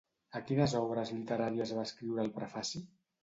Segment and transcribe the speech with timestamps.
[0.37, 2.85] A quines obres literàries va escriure el prefaci?